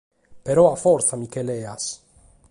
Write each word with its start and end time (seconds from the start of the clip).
Pero 0.45 0.63
a 0.71 0.75
fortza 0.83 1.15
mi 1.19 1.25
nche 1.27 1.43
leas! 1.49 1.83